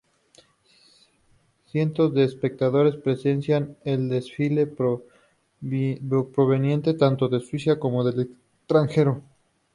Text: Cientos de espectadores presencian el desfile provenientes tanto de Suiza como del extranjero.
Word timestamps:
Cientos 1.67 2.15
de 2.15 2.23
espectadores 2.23 2.95
presencian 2.95 3.77
el 3.85 4.09
desfile 4.09 4.65
provenientes 4.65 6.97
tanto 6.97 7.27
de 7.29 7.39
Suiza 7.39 7.77
como 7.77 8.03
del 8.03 8.21
extranjero. 8.21 9.21